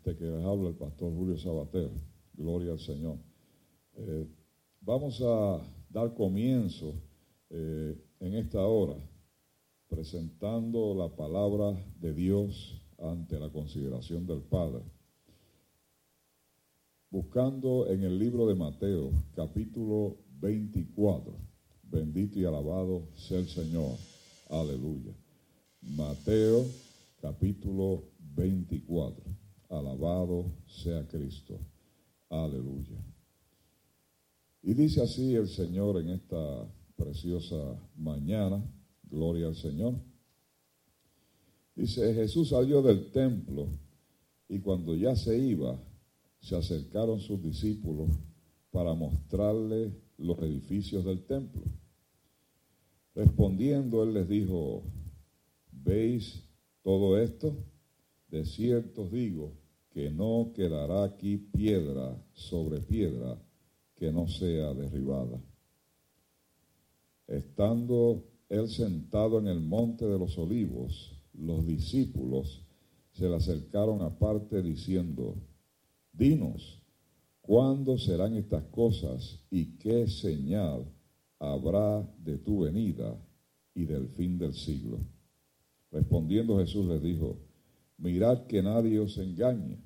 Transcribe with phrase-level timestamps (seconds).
[0.00, 1.90] Este que les habla el pastor Julio Sabater.
[2.32, 3.18] Gloria al Señor.
[3.96, 4.26] Eh,
[4.80, 5.60] vamos a
[5.90, 6.94] dar comienzo
[7.50, 8.96] eh, en esta hora
[9.90, 14.80] presentando la palabra de Dios ante la consideración del Padre.
[17.10, 21.34] Buscando en el libro de Mateo, capítulo 24.
[21.82, 23.98] Bendito y alabado sea el Señor.
[24.48, 25.12] Aleluya.
[25.82, 26.64] Mateo,
[27.20, 28.04] capítulo
[28.34, 29.39] 24.
[29.70, 31.56] Alabado sea Cristo.
[32.28, 32.98] Aleluya.
[34.62, 38.62] Y dice así el Señor en esta preciosa mañana,
[39.04, 39.94] gloria al Señor.
[41.76, 43.68] Dice, Jesús salió del templo
[44.48, 45.80] y cuando ya se iba,
[46.40, 48.10] se acercaron sus discípulos
[48.72, 51.62] para mostrarle los edificios del templo.
[53.14, 54.82] Respondiendo, él les dijo,
[55.70, 56.44] ¿veis
[56.82, 57.54] todo esto?
[58.28, 59.59] De cierto os digo
[59.90, 63.38] que no quedará aquí piedra sobre piedra
[63.96, 65.40] que no sea derribada.
[67.26, 72.64] Estando él sentado en el monte de los olivos, los discípulos
[73.12, 75.36] se le acercaron aparte diciendo,
[76.12, 76.82] Dinos,
[77.40, 80.86] ¿cuándo serán estas cosas y qué señal
[81.38, 83.16] habrá de tu venida
[83.74, 84.98] y del fin del siglo?
[85.92, 87.38] Respondiendo Jesús les dijo,
[88.00, 89.78] mirad que nadie os engañe,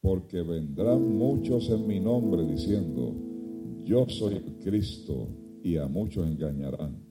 [0.00, 3.14] porque vendrán muchos en mi nombre diciendo,
[3.84, 5.28] yo soy el Cristo,
[5.62, 7.04] y a muchos engañarán.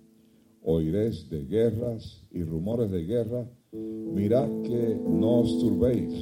[0.61, 6.14] Oiréis de guerras y rumores de guerra, mirad que no os turbéis,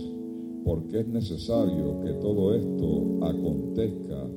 [0.64, 4.28] porque es necesario que todo esto acontezca,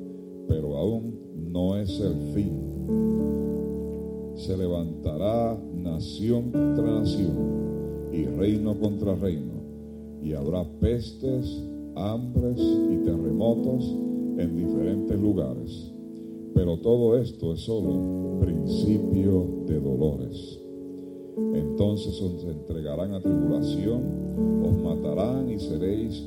[0.47, 1.19] pero aún
[1.51, 2.53] no es el fin.
[4.35, 7.68] Se levantará nación contra nación
[8.11, 9.53] y reino contra reino,
[10.23, 11.63] y habrá pestes,
[11.95, 13.95] hambres y terremotos
[14.37, 15.91] en diferentes lugares.
[16.53, 20.59] Pero todo esto es solo principio de dolores.
[21.53, 24.01] Entonces os entregarán a tribulación,
[24.63, 26.25] os matarán y seréis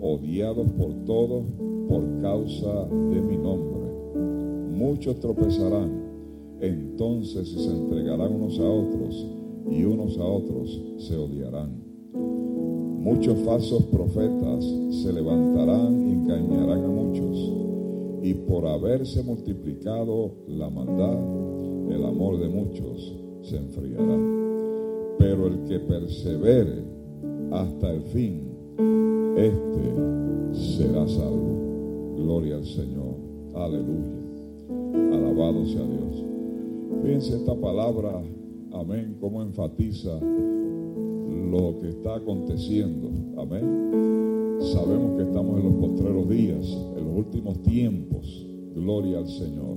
[0.00, 1.44] odiados por todos
[1.88, 3.74] por causa de mi nombre.
[4.70, 5.90] Muchos tropezarán,
[6.60, 9.26] entonces se entregarán unos a otros
[9.70, 11.82] y unos a otros se odiarán.
[13.04, 14.64] Muchos falsos profetas
[15.02, 17.52] se levantarán y engañarán a muchos,
[18.22, 21.18] y por haberse multiplicado la maldad,
[21.90, 24.18] el amor de muchos se enfriará.
[25.18, 26.82] Pero el que persevere
[27.52, 28.48] hasta el fin,
[29.36, 32.14] este será salvo.
[32.16, 33.14] Gloria al Señor.
[33.54, 34.14] Aleluya.
[35.12, 36.24] Alabado sea Dios.
[37.02, 38.22] Fíjense esta palabra
[38.74, 39.16] Amén.
[39.20, 43.08] Cómo enfatiza lo que está aconteciendo.
[43.40, 44.58] Amén.
[44.60, 48.46] Sabemos que estamos en los postreros días, en los últimos tiempos.
[48.74, 49.76] Gloria al Señor.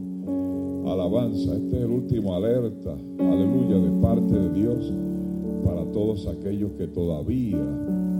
[0.87, 1.55] Alabanza.
[1.55, 2.97] Este es el último alerta.
[3.19, 3.77] Aleluya.
[3.77, 4.91] De parte de Dios
[5.63, 7.61] para todos aquellos que todavía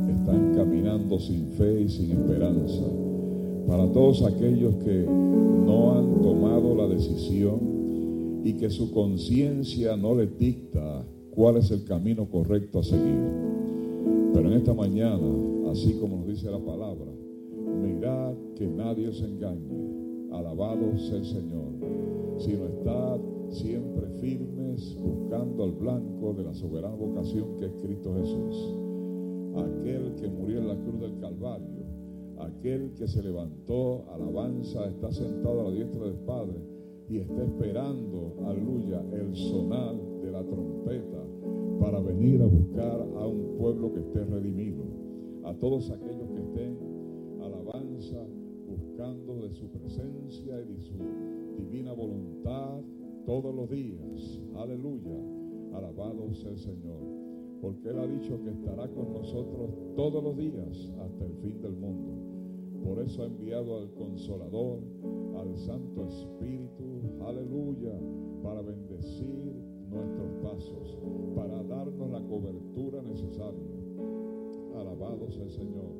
[0.09, 2.84] están caminando sin fe y sin esperanza.
[3.68, 7.77] Para todos aquellos que no han tomado la decisión
[8.47, 13.19] y que su conciencia no le dicta cuál es el camino correcto a seguir.
[14.34, 15.28] Pero en esta mañana,
[15.69, 17.12] así como nos dice la palabra,
[17.84, 20.31] mirad que nadie os engañe.
[20.31, 21.74] Alabado sea el Señor.
[22.38, 23.19] Sino estad
[23.50, 28.75] siempre firmes buscando al blanco de la soberana vocación que es Cristo Jesús.
[29.58, 31.84] Aquel que murió en la cruz del Calvario,
[32.40, 36.77] aquel que se levantó, alabanza, está sentado a la diestra del Padre
[37.09, 41.23] y está esperando, aleluya, el sonar de la trompeta
[41.79, 44.84] para venir a buscar a un pueblo que esté redimido.
[45.46, 46.78] A todos aquellos que estén
[47.41, 48.25] alabanza,
[48.67, 50.96] buscando de su presencia y de su
[51.57, 52.81] divina voluntad
[53.25, 54.41] todos los días.
[54.57, 55.17] Aleluya.
[55.73, 57.00] Alabado sea el Señor.
[57.62, 61.73] Porque Él ha dicho que estará con nosotros todos los días hasta el fin del
[61.73, 62.36] mundo.
[62.84, 64.79] Por eso ha enviado al Consolador,
[65.38, 67.94] al Santo Espíritu, aleluya,
[68.44, 69.53] para bendecir
[69.90, 70.97] nuestros pasos,
[71.35, 73.78] para darnos la cobertura necesaria.
[74.76, 75.91] Alabado sea el Señor.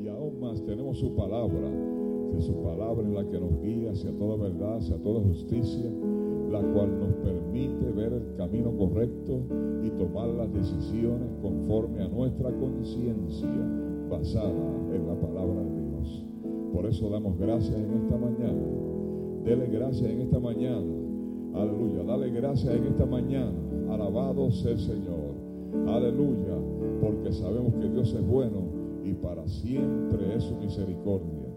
[0.00, 1.70] Y aún más tenemos su palabra,
[2.32, 5.90] que su palabra es la que nos guía hacia toda verdad, hacia toda justicia,
[6.50, 9.40] la cual nos permite ver el camino correcto
[9.82, 13.48] y tomar las decisiones conforme a nuestra conciencia
[14.10, 14.50] basada
[14.94, 15.83] en la palabra de Dios.
[16.74, 18.62] Por eso damos gracias en esta mañana.
[19.44, 20.92] Dele gracias en esta mañana.
[21.54, 22.02] Aleluya.
[22.02, 23.52] Dale gracias en esta mañana.
[23.90, 25.36] Alabado sea el Señor.
[25.86, 26.58] Aleluya.
[27.00, 28.64] Porque sabemos que Dios es bueno
[29.04, 31.48] y para siempre es su misericordia.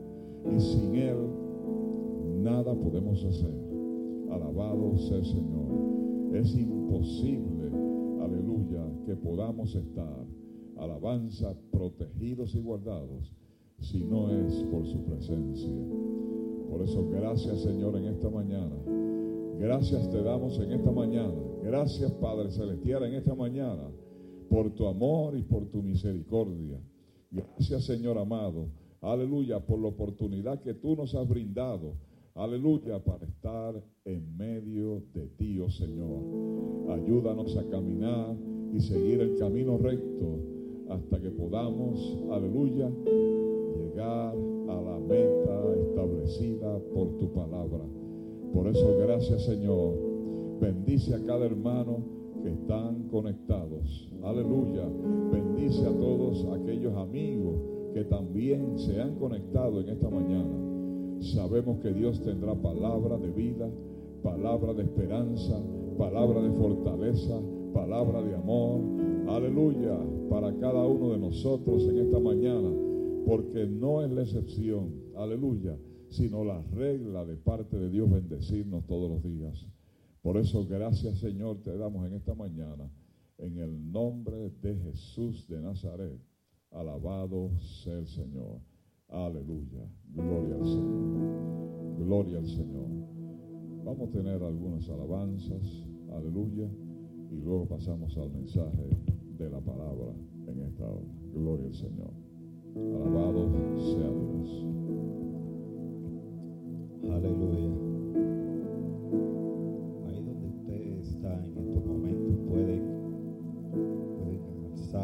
[0.55, 1.17] Y sin Él
[2.43, 3.55] nada podemos hacer.
[4.29, 6.35] Alabado sea el Señor.
[6.35, 7.71] Es imposible,
[8.21, 10.25] aleluya, que podamos estar,
[10.77, 13.33] alabanza, protegidos y guardados,
[13.79, 15.71] si no es por su presencia.
[16.69, 18.75] Por eso, gracias Señor en esta mañana.
[19.59, 21.33] Gracias te damos en esta mañana.
[21.63, 23.89] Gracias Padre Celestial en esta mañana
[24.50, 26.79] por tu amor y por tu misericordia.
[27.31, 28.68] Gracias Señor amado.
[29.01, 31.95] Aleluya por la oportunidad que tú nos has brindado.
[32.35, 36.21] Aleluya para estar en medio de ti, oh Señor.
[36.89, 38.35] Ayúdanos a caminar
[38.74, 40.39] y seguir el camino recto
[40.89, 42.00] hasta que podamos,
[42.31, 42.89] aleluya,
[44.05, 47.83] a la meta establecida por tu palabra.
[48.53, 49.94] Por eso, gracias Señor.
[50.59, 51.99] Bendice a cada hermano
[52.44, 54.11] que están conectados.
[54.23, 54.88] Aleluya.
[55.31, 57.55] Bendice a todos aquellos amigos
[57.94, 60.55] que también se han conectado en esta mañana.
[61.19, 63.69] Sabemos que Dios tendrá palabra de vida,
[64.23, 65.59] palabra de esperanza,
[65.97, 67.39] palabra de fortaleza,
[67.73, 68.81] palabra de amor.
[69.27, 69.97] Aleluya.
[70.29, 72.87] Para cada uno de nosotros en esta mañana.
[73.27, 74.94] Porque no es la excepción.
[75.18, 75.77] Aleluya.
[76.07, 79.68] Sino la regla de parte de Dios bendecirnos todos los días.
[80.21, 82.89] Por eso, gracias Señor, te damos en esta mañana,
[83.38, 86.18] en el nombre de Jesús de Nazaret.
[86.71, 88.62] Alabado sea el Señor.
[89.09, 89.85] Aleluya.
[90.13, 91.97] Gloria al Señor.
[92.00, 92.88] Gloria al Señor.
[93.83, 95.85] Vamos a tener algunas alabanzas.
[96.13, 96.69] Aleluya.
[97.29, 98.88] Y luego pasamos al mensaje
[99.38, 100.13] de la palabra
[100.47, 101.07] en esta hora.
[101.33, 102.26] Gloria al Señor.
[102.95, 104.65] Alabado sea Dios.
[107.12, 107.88] Aleluya.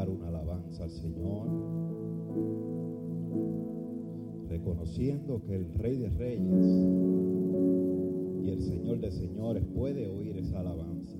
[0.07, 1.47] una alabanza al Señor,
[4.49, 6.65] reconociendo que el Rey de Reyes
[8.43, 11.17] y el Señor de Señores puede oír esa alabanza.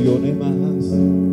[0.00, 1.29] Me apasione más.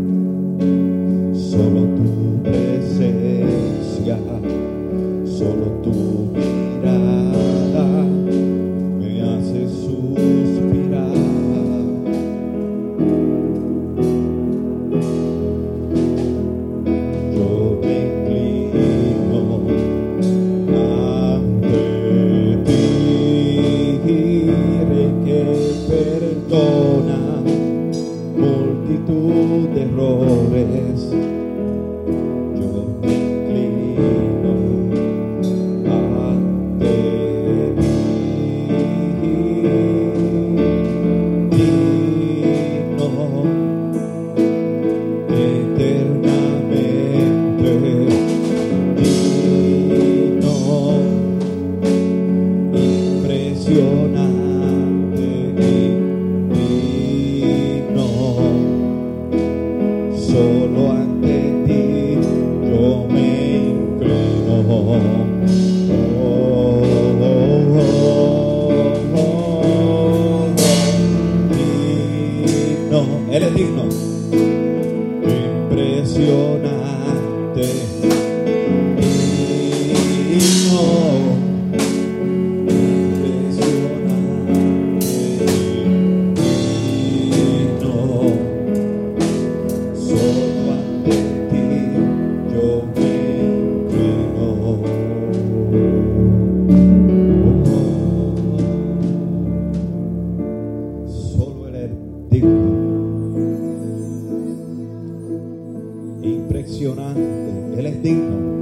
[106.24, 107.79] Impresionante.
[107.79, 108.56] Él es digno.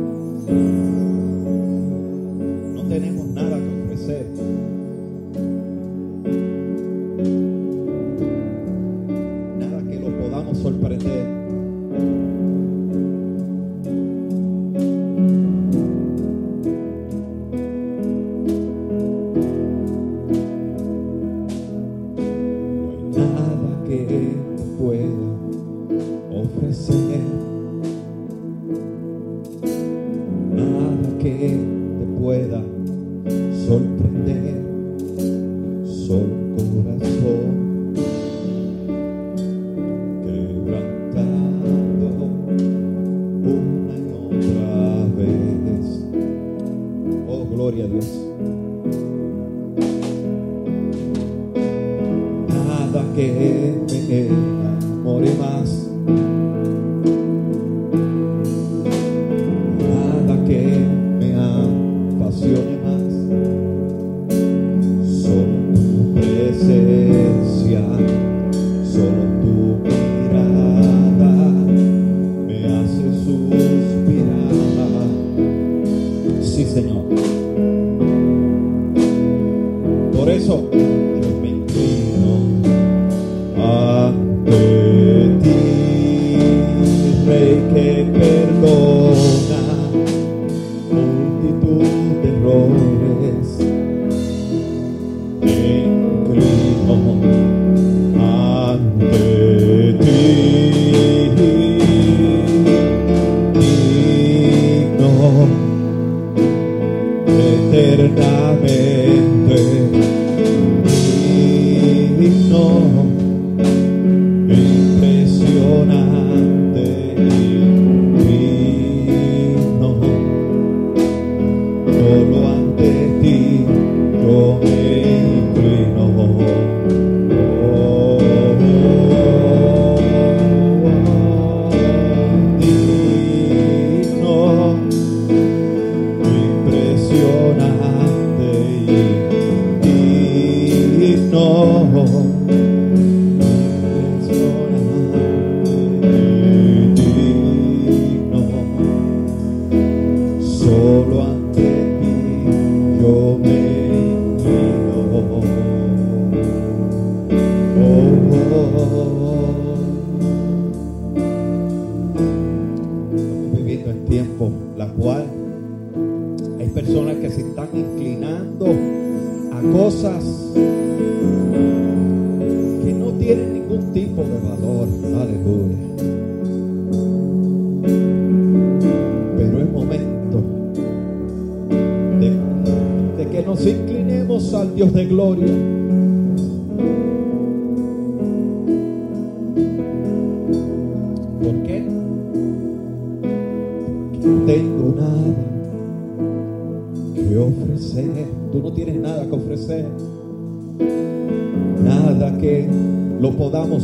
[203.20, 203.84] Lo podamos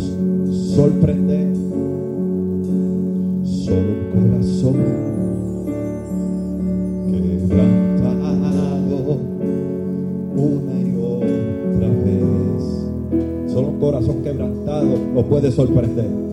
[0.76, 1.48] sorprender.
[3.44, 4.76] Solo un corazón
[7.10, 9.18] quebrantado
[10.36, 12.64] una y otra vez.
[13.52, 16.31] Solo un corazón quebrantado lo puede sorprender.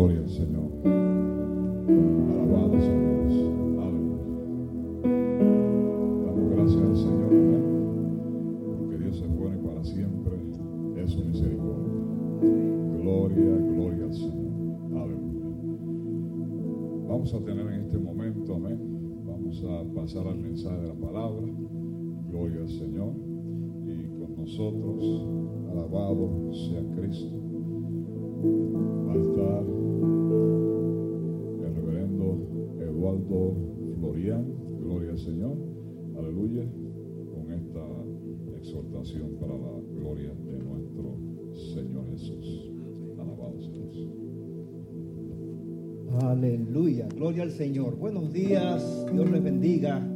[0.00, 0.70] Gloria al Señor.
[2.32, 3.34] Alabado sea Dios.
[3.84, 4.24] Aleluya.
[6.24, 7.64] Damos gracias al Señor, amén.
[8.78, 10.36] Porque Dios es bueno y para siempre
[10.96, 11.92] es su misericordia.
[13.02, 15.02] Gloria, gloria al Señor.
[15.02, 15.48] Aleluya.
[17.06, 18.78] Vamos a tener en este momento, amén.
[19.26, 21.46] Vamos a pasar al mensaje de la palabra.
[22.30, 23.12] Gloria al Señor.
[23.84, 25.26] Y con nosotros,
[25.70, 27.40] alabado sea Cristo
[36.20, 36.64] aleluya,
[37.32, 37.80] con esta
[38.58, 41.16] exhortación para la gloria de nuestro
[41.74, 42.70] Señor Jesús.
[43.18, 44.08] Alabado Dios.
[46.22, 47.96] Aleluya, gloria al Señor.
[47.96, 50.06] Buenos días, Dios les bendiga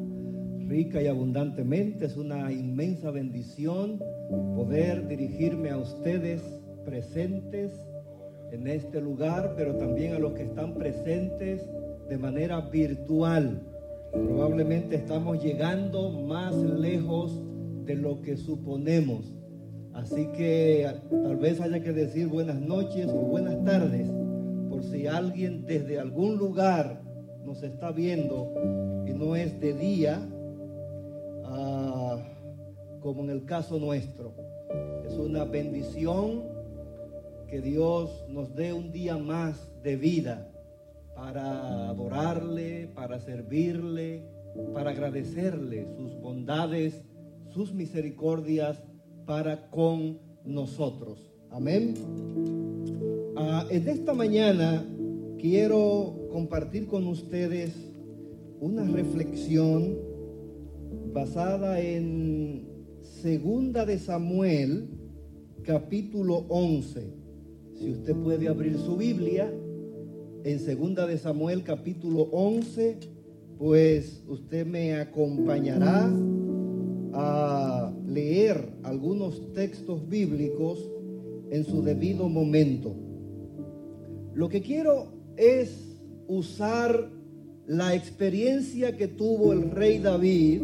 [0.69, 2.05] rica y abundantemente.
[2.05, 3.99] Es una inmensa bendición
[4.55, 6.43] poder dirigirme a ustedes
[6.85, 7.73] presentes
[8.53, 11.67] en este lugar, pero también a los que están presentes
[12.11, 13.74] de manera virtual.
[14.15, 17.43] Probablemente estamos llegando más lejos
[17.85, 19.35] de lo que suponemos.
[19.93, 24.09] Así que tal vez haya que decir buenas noches o buenas tardes,
[24.71, 27.03] por si alguien desde algún lugar
[27.45, 28.53] nos está viendo
[29.05, 30.21] y no es de día,
[31.45, 32.17] ah,
[33.01, 34.33] como en el caso nuestro.
[35.05, 36.45] Es una bendición
[37.49, 40.54] que Dios nos dé un día más de vida
[41.15, 44.25] para adorarle, para servirle,
[44.73, 47.03] para agradecerle sus bondades,
[47.53, 48.83] sus misericordias
[49.27, 51.33] para con nosotros.
[51.51, 51.95] Amén.
[53.37, 54.85] Ah, en esta mañana
[55.39, 57.75] quiero compartir con ustedes
[58.61, 59.97] una reflexión
[61.13, 62.67] basada en
[63.03, 64.89] Segunda de Samuel,
[65.63, 67.13] capítulo 11.
[67.75, 69.53] Si usted puede abrir su Biblia,
[70.45, 72.99] en Segunda de Samuel, capítulo 11,
[73.59, 76.13] pues usted me acompañará
[77.15, 80.79] a leer algunos textos bíblicos
[81.51, 82.95] en su debido momento.
[84.35, 85.07] Lo que quiero
[85.39, 85.97] es
[86.29, 87.09] usar
[87.67, 90.61] la experiencia que tuvo el rey David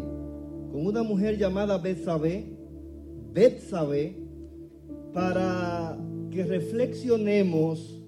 [0.73, 2.45] con una mujer llamada Betsabé,
[3.33, 4.15] Betsabé,
[5.15, 5.99] para
[6.31, 8.00] que reflexionemos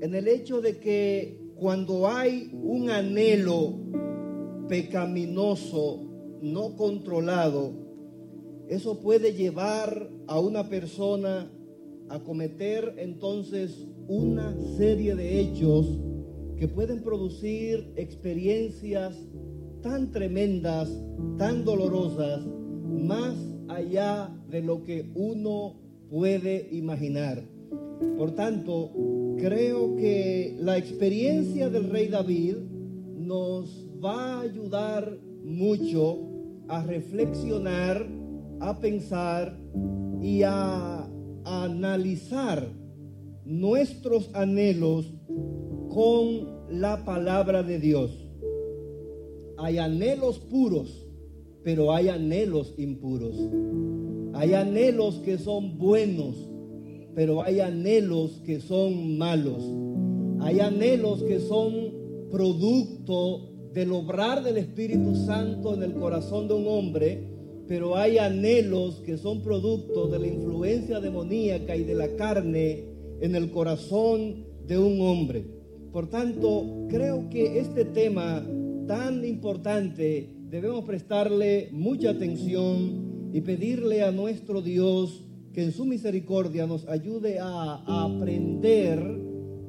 [0.00, 3.74] en el hecho de que cuando hay un anhelo
[4.68, 6.04] pecaminoso
[6.40, 7.72] no controlado,
[8.68, 11.50] eso puede llevar a una persona
[12.10, 15.86] a cometer entonces una serie de hechos
[16.56, 19.16] que pueden producir experiencias
[19.82, 20.90] tan tremendas,
[21.38, 22.44] tan dolorosas,
[22.86, 23.36] más
[23.68, 25.76] allá de lo que uno
[26.10, 27.42] puede imaginar.
[28.16, 28.90] Por tanto,
[29.38, 32.56] creo que la experiencia del rey David
[33.16, 36.18] nos va a ayudar mucho
[36.68, 38.06] a reflexionar,
[38.60, 39.56] a pensar
[40.20, 41.04] y a,
[41.44, 42.68] analizar
[43.46, 45.10] nuestros anhelos
[45.88, 48.10] con la palabra de Dios.
[49.56, 51.06] Hay anhelos puros,
[51.64, 53.34] pero hay anhelos impuros.
[54.34, 56.36] Hay anhelos que son buenos,
[57.18, 59.60] pero hay anhelos que son malos.
[60.38, 66.68] Hay anhelos que son producto del obrar del Espíritu Santo en el corazón de un
[66.68, 67.24] hombre,
[67.66, 72.84] pero hay anhelos que son producto de la influencia demoníaca y de la carne
[73.20, 75.44] en el corazón de un hombre.
[75.90, 78.46] Por tanto, creo que este tema
[78.86, 85.27] tan importante debemos prestarle mucha atención y pedirle a nuestro Dios
[85.58, 89.00] que en su misericordia nos ayude a, aprender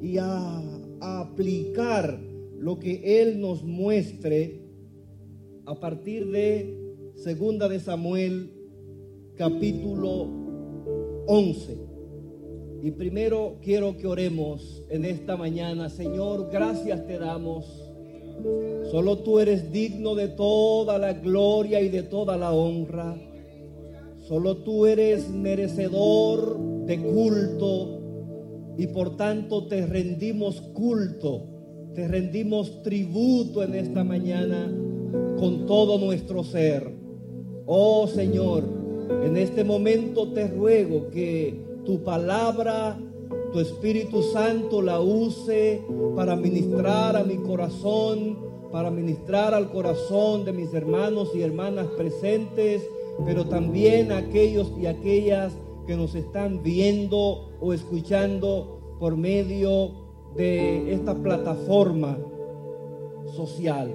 [0.00, 0.62] y a,
[1.00, 2.16] aplicar
[2.56, 4.60] lo que Él nos muestre
[5.66, 8.52] a partir de Segunda de Samuel
[9.34, 10.28] capítulo
[11.26, 11.78] 11.
[12.84, 15.88] Y primero quiero que oremos en esta mañana.
[15.88, 17.66] Señor, gracias te damos.
[18.92, 23.16] Solo tú eres digno de toda la gloria y de toda la honra.
[24.30, 27.98] Solo tú eres merecedor de culto
[28.78, 31.50] y por tanto te rendimos culto
[31.94, 34.72] te rendimos tributo en esta mañana
[35.40, 36.88] con todo nuestro ser.
[37.66, 38.62] Oh Señor,
[39.24, 42.96] en este momento te ruego que tu palabra,
[43.52, 45.82] tu Espíritu Santo la use
[46.14, 48.38] para ministrar a mi corazón,
[48.70, 52.82] para ministrar al corazón de mis hermanos y hermanas presentes,
[53.24, 55.56] pero también a aquellos y aquellas
[55.86, 59.92] que nos están viendo o escuchando por medio
[60.36, 62.18] de esta plataforma
[63.34, 63.94] social.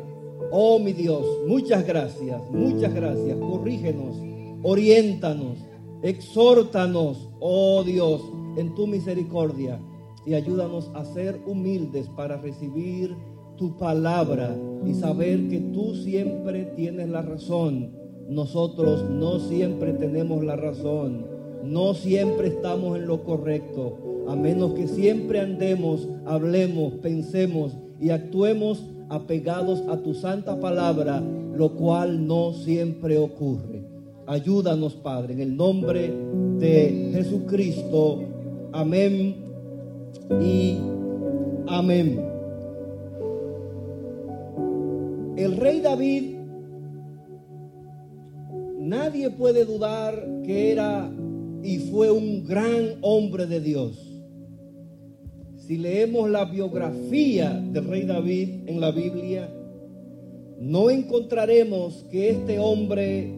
[0.51, 3.37] Oh mi Dios, muchas gracias, muchas gracias.
[3.37, 4.15] Corrígenos,
[4.63, 5.59] oriéntanos,
[6.01, 8.21] exhórtanos, oh Dios,
[8.57, 9.79] en tu misericordia
[10.25, 13.15] y ayúdanos a ser humildes para recibir
[13.57, 18.04] tu palabra y saber que tú siempre tienes la razón.
[18.29, 21.25] Nosotros no siempre tenemos la razón,
[21.63, 28.83] no siempre estamos en lo correcto a menos que siempre andemos, hablemos, pensemos y actuemos
[29.09, 31.21] apegados a tu santa palabra,
[31.55, 33.83] lo cual no siempre ocurre.
[34.25, 36.11] Ayúdanos, Padre, en el nombre
[36.57, 38.23] de Jesucristo.
[38.71, 39.35] Amén
[40.41, 40.79] y
[41.67, 42.19] amén.
[45.37, 46.34] El rey David,
[48.85, 51.11] nadie puede dudar que era
[51.63, 54.15] y fue un gran hombre de Dios
[55.65, 59.49] si leemos la biografía del rey David en la Biblia,
[60.59, 63.33] no encontraremos que este hombre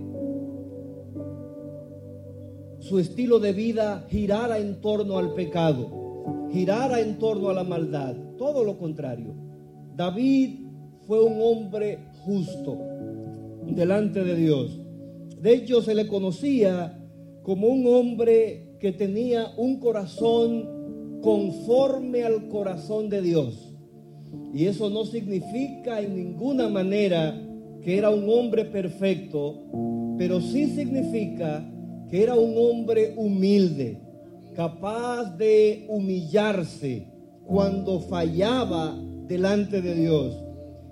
[2.79, 8.13] su estilo de vida girara en torno al pecado, girara en torno a la maldad.
[8.37, 9.33] Todo lo contrario.
[9.95, 10.65] David
[11.05, 12.77] fue un hombre justo
[13.67, 14.81] delante de Dios.
[15.41, 16.99] De hecho, se le conocía
[17.43, 23.73] como un hombre que tenía un corazón conforme al corazón de Dios.
[24.53, 27.39] Y eso no significa en ninguna manera
[27.81, 29.63] que era un hombre perfecto,
[30.17, 31.65] pero sí significa
[32.09, 33.99] que era un hombre humilde,
[34.55, 37.07] capaz de humillarse
[37.45, 38.97] cuando fallaba
[39.27, 40.35] delante de Dios,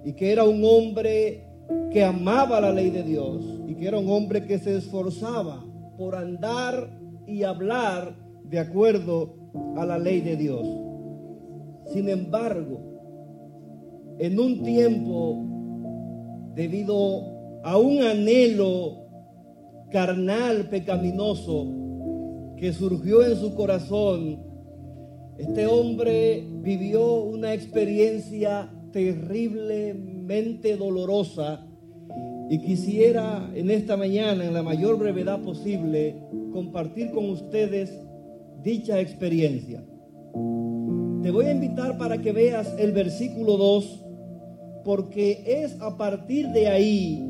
[0.04, 1.45] y que era un hombre
[1.92, 5.64] que amaba la ley de Dios, y que era un hombre que se esforzaba
[5.98, 6.90] por andar
[7.26, 9.36] y hablar de acuerdo
[9.78, 10.68] a la ley de Dios.
[11.94, 12.80] Sin embargo,
[14.20, 15.44] en un tiempo,
[16.54, 19.06] debido a un anhelo
[19.92, 21.68] carnal, pecaminoso,
[22.58, 24.40] que surgió en su corazón,
[25.38, 28.70] este hombre vivió una experiencia
[30.26, 31.66] terriblemente dolorosa
[32.50, 36.16] y quisiera en esta mañana, en la mayor brevedad posible,
[36.52, 37.92] compartir con ustedes
[38.64, 39.84] dicha experiencia.
[41.24, 44.06] Te voy a invitar para que veas el versículo 2,
[44.84, 47.28] porque es a partir de ahí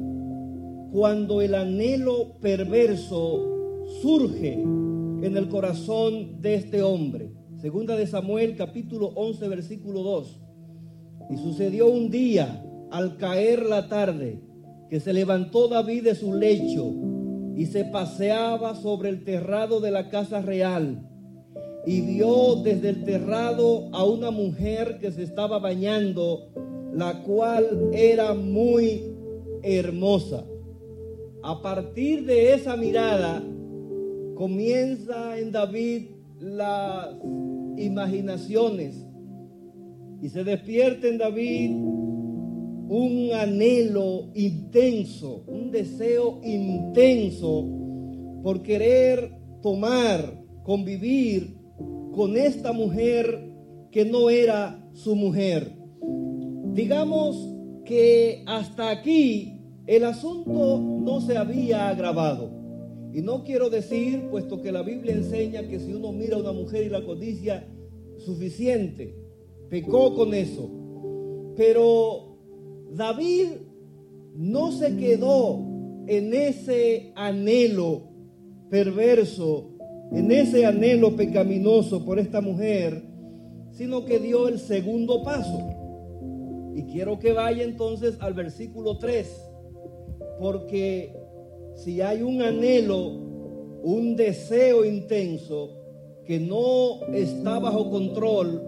[0.91, 7.31] cuando el anhelo perverso surge en el corazón de este hombre.
[7.57, 10.41] Segunda de Samuel capítulo 11 versículo 2.
[11.31, 12.64] Y sucedió un día
[12.95, 14.39] al caer la tarde
[14.89, 16.93] que se levantó David de su lecho
[17.53, 21.05] y se paseaba sobre el terrado de la casa real
[21.85, 26.47] y vio desde el terrado a una mujer que se estaba bañando,
[26.93, 29.13] la cual era muy
[29.61, 30.45] hermosa.
[31.43, 33.43] A partir de esa mirada
[34.35, 37.09] comienza en David las
[37.75, 39.05] imaginaciones
[40.21, 42.04] y se despierta en David
[42.87, 47.67] un anhelo intenso, un deseo intenso
[48.43, 51.57] por querer tomar, convivir
[52.13, 53.51] con esta mujer
[53.91, 55.71] que no era su mujer.
[56.73, 57.35] Digamos
[57.85, 62.51] que hasta aquí el asunto no se había agravado.
[63.13, 66.51] Y no quiero decir, puesto que la Biblia enseña que si uno mira a una
[66.51, 67.65] mujer y la codicia,
[68.17, 69.15] suficiente,
[69.69, 70.69] pecó con eso.
[71.55, 72.24] Pero
[72.95, 73.47] David
[74.35, 75.59] no se quedó
[76.07, 78.03] en ese anhelo
[78.69, 79.71] perverso,
[80.13, 83.03] en ese anhelo pecaminoso por esta mujer,
[83.71, 85.59] sino que dio el segundo paso.
[86.73, 89.29] Y quiero que vaya entonces al versículo 3,
[90.39, 91.13] porque
[91.75, 93.09] si hay un anhelo,
[93.83, 95.69] un deseo intenso
[96.25, 98.61] que no está bajo control,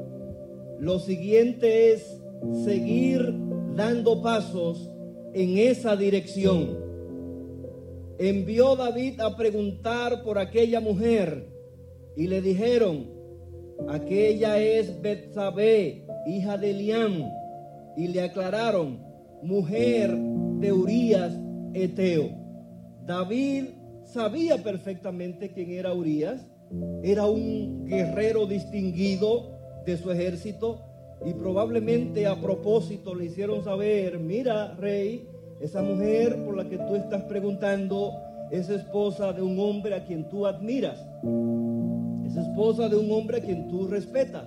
[0.79, 2.21] lo siguiente es
[2.65, 3.46] seguir
[3.77, 4.91] dando pasos
[5.33, 6.79] en esa dirección.
[8.17, 11.47] Envió David a preguntar por aquella mujer
[12.15, 13.07] y le dijeron,
[13.87, 17.23] aquella es Betsabé, hija de Eliam,
[17.95, 18.99] y le aclararon,
[19.43, 21.33] mujer de Urías
[21.75, 22.31] Eteo.
[23.05, 23.65] David
[24.03, 26.41] sabía perfectamente quién era Urías,
[27.03, 29.51] era un guerrero distinguido
[29.85, 30.86] de su ejército,
[31.25, 35.27] y probablemente a propósito le hicieron saber, mira, rey,
[35.59, 38.11] esa mujer por la que tú estás preguntando
[38.51, 40.99] es esposa de un hombre a quien tú admiras.
[42.25, 44.45] Es esposa de un hombre a quien tú respetas.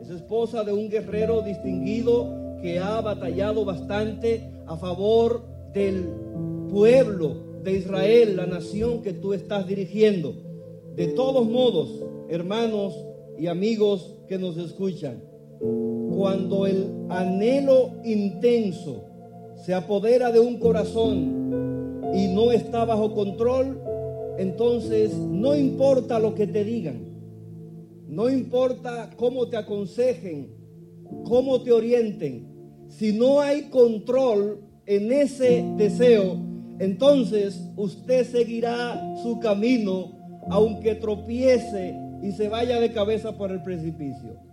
[0.00, 6.08] Es esposa de un guerrero distinguido que ha batallado bastante a favor del
[6.70, 10.34] pueblo de Israel, la nación que tú estás dirigiendo.
[10.94, 12.94] De todos modos, hermanos
[13.38, 15.22] y amigos que nos escuchan,
[15.60, 19.04] cuando el anhelo intenso
[19.56, 23.80] se apodera de un corazón y no está bajo control,
[24.38, 27.00] entonces no importa lo que te digan,
[28.08, 30.50] no importa cómo te aconsejen,
[31.24, 32.48] cómo te orienten,
[32.88, 36.36] si no hay control en ese deseo,
[36.78, 40.16] entonces usted seguirá su camino
[40.50, 44.47] aunque tropiece y se vaya de cabeza por el precipicio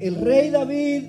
[0.00, 1.04] el rey David,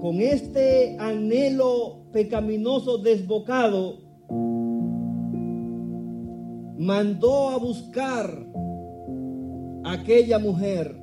[0.00, 4.00] con este anhelo pecaminoso desbocado,
[6.78, 8.46] mandó a buscar
[9.84, 10.94] a aquella mujer,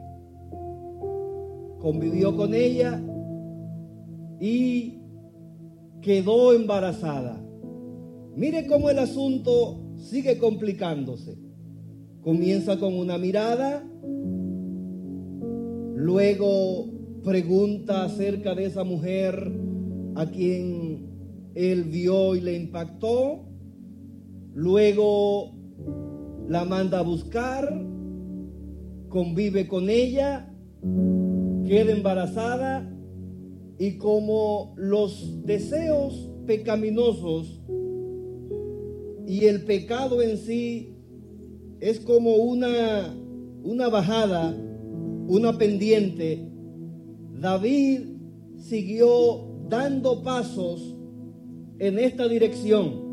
[1.80, 3.01] convivió con ella
[4.39, 4.99] y
[6.01, 7.41] quedó embarazada.
[8.36, 11.38] Mire cómo el asunto sigue complicándose.
[12.21, 13.84] Comienza con una mirada,
[16.06, 16.86] luego
[17.24, 19.52] pregunta acerca de esa mujer
[20.13, 21.08] a quien
[21.56, 23.44] él vio y le impactó,
[24.54, 25.56] luego
[26.48, 27.84] la manda a buscar,
[29.10, 30.54] convive con ella,
[31.65, 32.88] queda embarazada
[33.80, 37.63] y como los deseos pecaminosos
[39.26, 41.00] y el pecado en sí
[41.80, 43.12] es como una,
[43.63, 44.56] una bajada,
[45.28, 46.48] una pendiente,
[47.32, 48.02] David
[48.58, 50.96] siguió dando pasos
[51.80, 53.06] en esta dirección.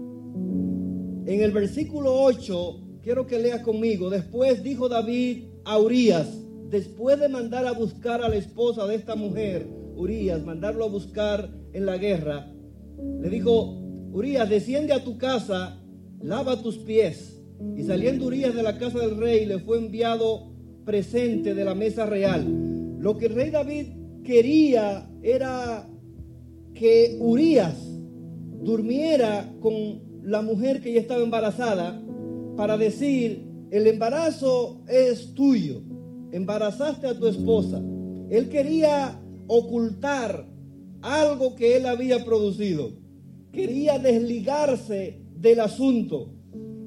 [1.27, 6.29] En el versículo 8, quiero que leas conmigo, después dijo David a Urias,
[6.69, 11.51] después de mandar a buscar a la esposa de esta mujer, Urias, mandarlo a buscar
[11.73, 12.53] en la guerra,
[13.21, 13.79] le dijo,
[14.13, 15.81] Urias, desciende a tu casa,
[16.21, 17.41] lava tus pies.
[17.77, 20.52] Y saliendo Urias de la casa del rey, le fue enviado
[20.85, 22.99] presente de la mesa real.
[22.99, 23.87] Lo que el rey David
[24.25, 25.89] quería era
[26.75, 27.77] que Urias
[28.63, 32.01] durmiera con la mujer que ya estaba embarazada
[32.57, 35.83] para decir, el embarazo es tuyo,
[36.31, 37.83] embarazaste a tu esposa.
[38.31, 40.47] Él quería ocultar
[41.03, 42.93] algo que él había producido.
[43.53, 46.35] Quería desligarse del asunto.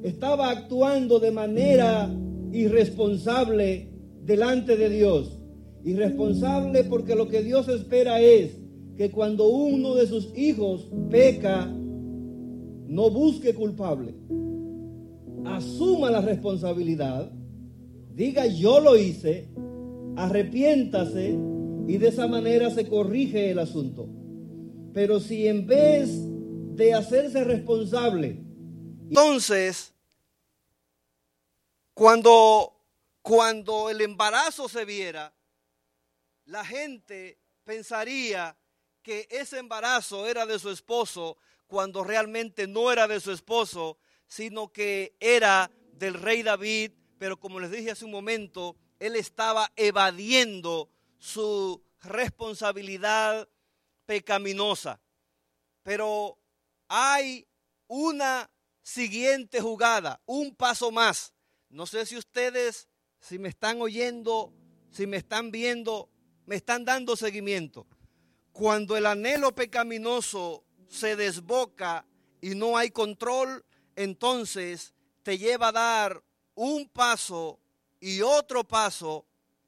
[0.04, 2.10] Estaba actuando de manera
[2.56, 3.90] irresponsable
[4.24, 5.38] delante de Dios.
[5.84, 8.58] Irresponsable porque lo que Dios espera es
[8.98, 14.16] que cuando uno de sus hijos peca, no busque culpable.
[15.46, 17.32] Asuma la responsabilidad.
[18.14, 19.50] Diga yo lo hice.
[20.16, 21.38] Arrepiéntase
[21.88, 24.08] y de esa manera se corrige el asunto.
[24.94, 26.10] Pero si en vez
[26.76, 28.46] de hacerse responsable,
[29.10, 29.95] entonces,
[31.96, 32.76] cuando,
[33.22, 35.34] cuando el embarazo se viera,
[36.44, 38.56] la gente pensaría
[39.02, 44.74] que ese embarazo era de su esposo cuando realmente no era de su esposo, sino
[44.74, 50.90] que era del rey David, pero como les dije hace un momento, él estaba evadiendo
[51.18, 53.48] su responsabilidad
[54.06, 55.00] pecaminosa.
[55.82, 56.38] Pero
[56.90, 57.48] hay
[57.88, 61.32] una siguiente jugada, un paso más.
[61.76, 62.88] No sé si ustedes,
[63.20, 64.54] si me están oyendo,
[64.92, 66.10] si me están viendo,
[66.46, 67.86] me están dando seguimiento.
[68.54, 72.06] Cuando el anhelo pecaminoso se desboca
[72.40, 73.66] y no hay control,
[73.98, 77.60] entonces te lleva a dar un paso
[78.00, 79.26] y otro paso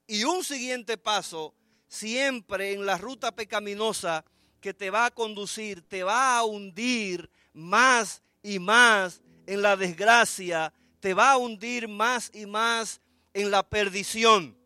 [0.08, 1.54] y un siguiente paso,
[1.90, 4.24] siempre en la ruta pecaminosa
[4.62, 10.74] que te va a conducir, te va a hundir más y más en la desgracia,
[11.00, 13.02] te va a hundir más y más
[13.34, 14.58] en la perdición.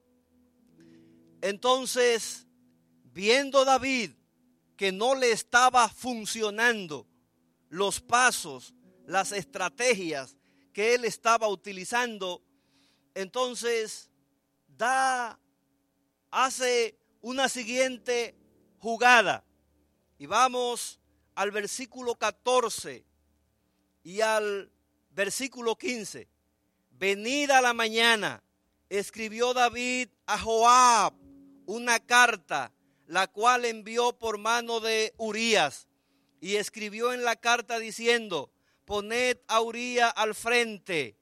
[1.41, 2.47] Entonces,
[3.03, 4.11] viendo David
[4.77, 7.07] que no le estaba funcionando
[7.69, 8.73] los pasos,
[9.05, 10.37] las estrategias
[10.73, 12.41] que él estaba utilizando,
[13.13, 14.09] entonces
[14.67, 15.39] da,
[16.29, 18.35] hace una siguiente
[18.79, 19.43] jugada.
[20.17, 20.99] Y vamos
[21.35, 23.05] al versículo 14
[24.03, 24.71] y al
[25.11, 26.27] versículo 15.
[26.91, 28.43] Venida la mañana,
[28.89, 31.13] escribió David a Joab
[31.65, 32.71] una carta,
[33.07, 35.87] la cual envió por mano de Urías,
[36.39, 38.51] y escribió en la carta diciendo,
[38.85, 41.15] poned a Urías al frente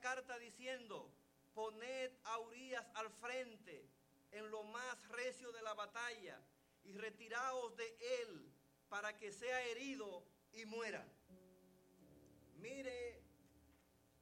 [0.00, 1.10] carta diciendo,
[1.54, 3.86] poned a Urias al frente
[4.32, 6.40] en lo más recio de la batalla
[6.88, 7.86] y retiraos de
[8.22, 8.50] él
[8.88, 11.06] para que sea herido y muera.
[12.60, 13.22] Mire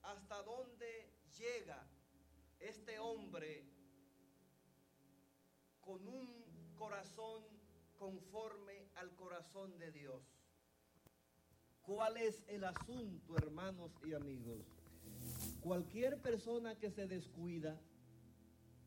[0.03, 1.09] hasta dónde
[1.39, 1.87] llega
[2.59, 3.65] este hombre
[5.81, 6.45] con un
[6.77, 7.45] corazón
[7.99, 10.23] conforme al corazón de Dios.
[11.83, 14.67] ¿Cuál es el asunto, hermanos y amigos?
[15.61, 17.81] Cualquier persona que se descuida,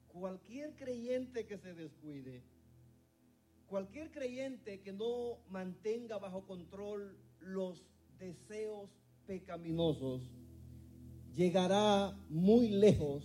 [0.09, 2.43] cualquier creyente que se descuide,
[3.70, 7.86] cualquier creyente que no mantenga bajo control los
[8.17, 8.89] deseos
[9.28, 10.24] pecaminosos,
[11.36, 13.24] llegará muy lejos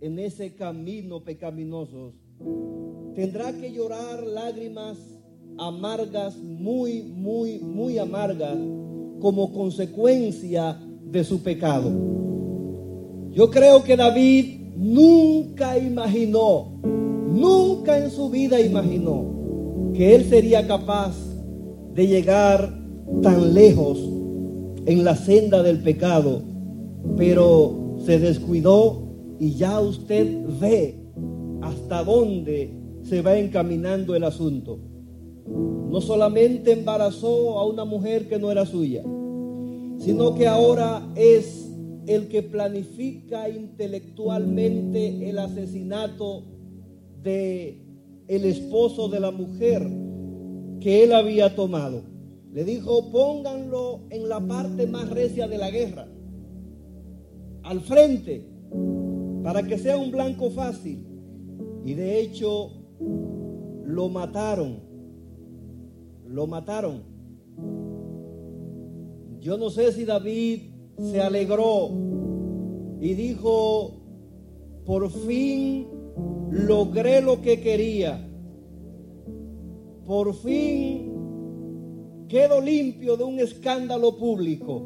[0.00, 2.12] en ese camino pecaminoso.
[3.16, 4.96] Tendrá que llorar lágrimas
[5.58, 8.56] amargas, muy, muy, muy amargas,
[9.20, 11.90] como consecuencia de su pecado.
[13.32, 19.33] Yo creo que David nunca imaginó, nunca en su vida imaginó
[19.94, 21.14] que él sería capaz
[21.94, 22.76] de llegar
[23.22, 23.98] tan lejos
[24.86, 26.42] en la senda del pecado,
[27.16, 29.04] pero se descuidó
[29.38, 30.98] y ya usted ve
[31.62, 34.78] hasta dónde se va encaminando el asunto.
[35.46, 39.02] No solamente embarazó a una mujer que no era suya,
[39.98, 41.70] sino que ahora es
[42.06, 46.42] el que planifica intelectualmente el asesinato
[47.22, 47.83] de
[48.28, 49.88] el esposo de la mujer
[50.80, 52.02] que él había tomado.
[52.52, 56.06] Le dijo, pónganlo en la parte más recia de la guerra,
[57.62, 58.46] al frente,
[59.42, 61.04] para que sea un blanco fácil.
[61.84, 62.70] Y de hecho,
[63.84, 64.78] lo mataron.
[66.26, 67.02] Lo mataron.
[69.40, 71.90] Yo no sé si David se alegró
[73.00, 73.92] y dijo,
[74.86, 75.93] por fin
[76.50, 78.28] logré lo que quería.
[80.06, 81.14] Por fin
[82.28, 84.82] quedo limpio de un escándalo público.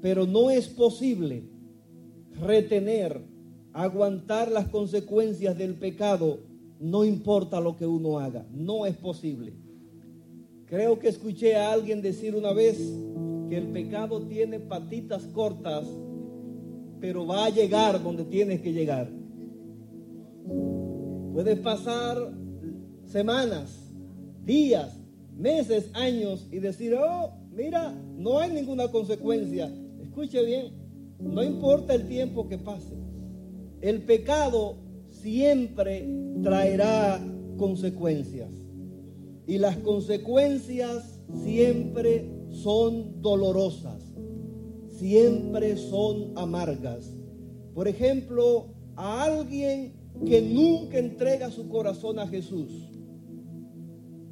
[0.00, 1.44] Pero no es posible
[2.40, 3.22] retener,
[3.72, 6.40] aguantar las consecuencias del pecado,
[6.78, 8.46] no importa lo que uno haga.
[8.52, 9.54] No es posible.
[10.66, 12.78] Creo que escuché a alguien decir una vez
[13.48, 15.86] que el pecado tiene patitas cortas,
[17.00, 19.15] pero va a llegar donde tienes que llegar.
[21.32, 22.16] Puedes pasar
[23.04, 23.92] semanas,
[24.44, 24.98] días,
[25.36, 29.70] meses, años y decir, oh, mira, no hay ninguna consecuencia.
[30.00, 30.72] Escuche bien,
[31.20, 32.94] no importa el tiempo que pase.
[33.80, 34.76] El pecado
[35.10, 36.08] siempre
[36.42, 37.20] traerá
[37.56, 38.50] consecuencias.
[39.46, 44.02] Y las consecuencias siempre son dolorosas,
[44.88, 47.14] siempre son amargas.
[47.74, 49.92] Por ejemplo, a alguien
[50.24, 52.90] que nunca entrega su corazón a Jesús.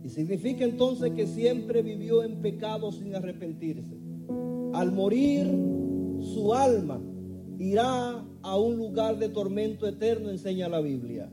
[0.02, 3.96] Y significa entonces que siempre vivió en pecado sin arrepentirse.
[4.72, 5.46] Al morir,
[6.20, 7.00] su alma
[7.58, 11.30] irá a un lugar de tormento eterno, enseña la Biblia.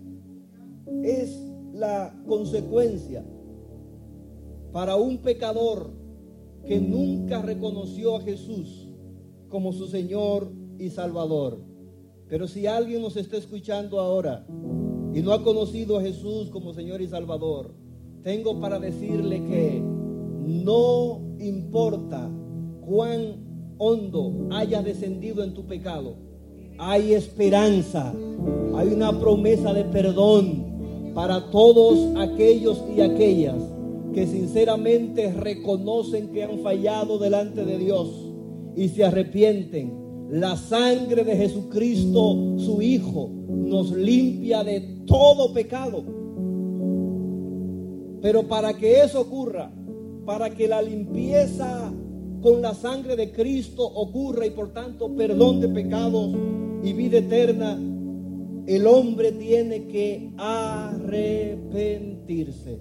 [1.03, 1.37] Es
[1.73, 3.25] la consecuencia
[4.71, 5.91] para un pecador
[6.65, 8.87] que nunca reconoció a Jesús
[9.49, 11.70] como su Señor y Salvador.
[12.31, 14.45] Pero si alguien nos está escuchando ahora
[15.13, 17.73] y no ha conocido a Jesús como Señor y Salvador,
[18.23, 22.31] tengo para decirle que no importa
[22.87, 26.15] cuán hondo haya descendido en tu pecado,
[26.77, 28.13] hay esperanza,
[28.77, 33.61] hay una promesa de perdón para todos aquellos y aquellas
[34.13, 38.07] que sinceramente reconocen que han fallado delante de Dios
[38.77, 40.00] y se arrepienten.
[40.31, 46.05] La sangre de Jesucristo, su Hijo, nos limpia de todo pecado.
[48.21, 49.69] Pero para que eso ocurra,
[50.25, 51.91] para que la limpieza
[52.41, 56.33] con la sangre de Cristo ocurra y por tanto perdón de pecados
[56.81, 57.77] y vida eterna,
[58.67, 62.79] el hombre tiene que arrepentirse.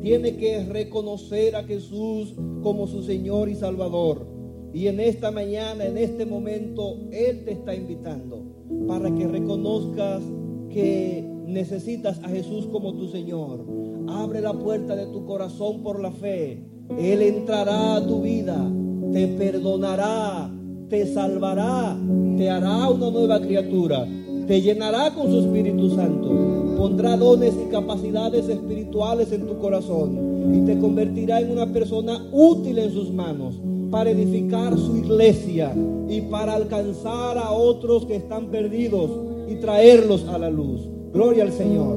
[0.00, 4.35] Tiene que reconocer a Jesús como su Señor y Salvador.
[4.76, 8.42] Y en esta mañana, en este momento, Él te está invitando
[8.86, 10.22] para que reconozcas
[10.68, 13.64] que necesitas a Jesús como tu Señor.
[14.06, 16.62] Abre la puerta de tu corazón por la fe.
[16.98, 18.70] Él entrará a tu vida,
[19.14, 20.54] te perdonará,
[20.90, 21.96] te salvará,
[22.36, 24.06] te hará una nueva criatura
[24.46, 30.60] te llenará con su Espíritu Santo, pondrá dones y capacidades espirituales en tu corazón y
[30.60, 33.56] te convertirá en una persona útil en sus manos
[33.96, 35.74] para edificar su iglesia
[36.06, 39.10] y para alcanzar a otros que están perdidos
[39.48, 40.82] y traerlos a la luz.
[41.14, 41.96] Gloria al Señor.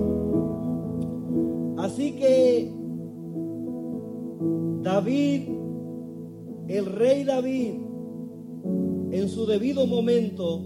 [1.78, 2.72] Así que
[4.82, 5.50] David,
[6.70, 7.74] el rey David,
[9.12, 10.62] en su debido momento,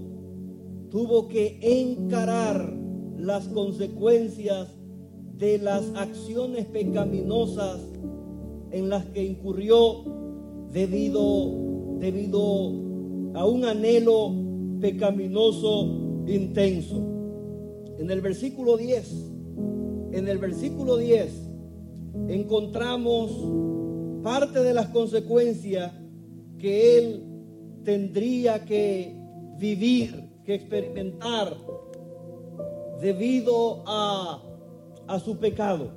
[0.91, 2.77] tuvo que encarar
[3.17, 4.77] las consecuencias
[5.39, 7.81] de las acciones pecaminosas
[8.69, 10.21] en las que incurrió
[10.73, 12.41] debido, debido
[13.35, 14.33] a un anhelo
[14.81, 16.97] pecaminoso intenso.
[17.99, 19.31] En el versículo 10,
[20.11, 21.49] en el versículo 10
[22.27, 23.31] encontramos
[24.23, 25.93] parte de las consecuencias
[26.57, 27.23] que él
[27.83, 29.15] tendría que
[29.57, 31.55] vivir que experimentar
[32.99, 34.41] debido a,
[35.07, 35.91] a su pecado.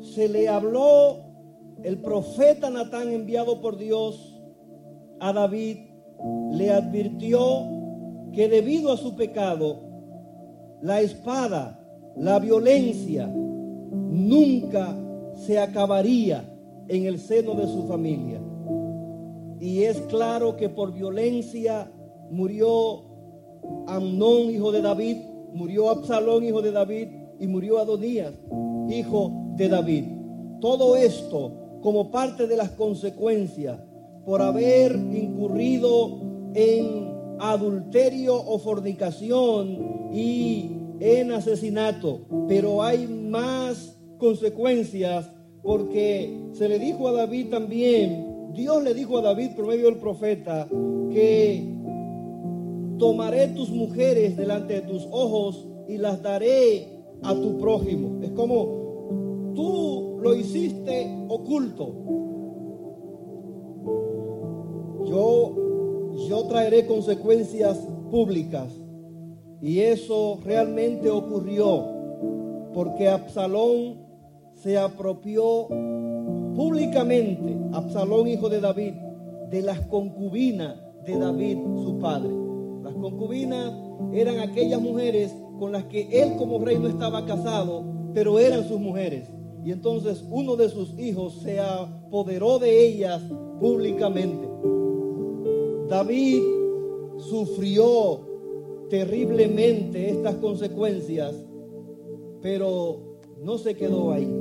[0.00, 1.25] Se le habló
[1.86, 4.42] el profeta Natán enviado por Dios
[5.20, 5.76] a David,
[6.50, 7.38] le advirtió
[8.32, 9.82] que debido a su pecado
[10.82, 11.80] la espada,
[12.16, 14.98] la violencia nunca
[15.36, 16.44] se acabaría
[16.88, 18.40] en el seno de su familia.
[19.60, 21.88] Y es claro que por violencia
[22.32, 23.02] murió
[23.86, 25.18] Amnón, hijo de David,
[25.54, 27.08] murió Absalón, hijo de David,
[27.38, 28.34] y murió Adonías,
[28.88, 30.04] hijo de David.
[30.60, 33.80] Todo esto como parte de las consecuencias
[34.24, 36.20] por haber incurrido
[36.54, 40.70] en adulterio o fornicación y
[41.00, 42.20] en asesinato.
[42.48, 45.30] Pero hay más consecuencias
[45.62, 49.98] porque se le dijo a David también, Dios le dijo a David por medio del
[49.98, 50.68] profeta
[51.10, 51.76] que
[52.98, 56.88] tomaré tus mujeres delante de tus ojos y las daré
[57.22, 58.20] a tu prójimo.
[58.22, 61.94] Es como tú lo hiciste oculto.
[65.06, 67.78] Yo, yo traeré consecuencias
[68.10, 68.72] públicas.
[69.62, 71.84] Y eso realmente ocurrió
[72.74, 74.04] porque Absalón
[74.54, 75.68] se apropió
[76.56, 78.94] públicamente, Absalón hijo de David,
[79.50, 80.74] de las concubinas
[81.06, 82.32] de David, su padre.
[82.82, 83.72] Las concubinas
[84.12, 88.80] eran aquellas mujeres con las que él como rey no estaba casado, pero eran sus
[88.80, 89.35] mujeres.
[89.66, 93.20] Y entonces uno de sus hijos se apoderó de ellas
[93.58, 94.48] públicamente.
[95.88, 96.40] David
[97.18, 98.20] sufrió
[98.88, 101.34] terriblemente estas consecuencias,
[102.40, 104.32] pero no se quedó ahí.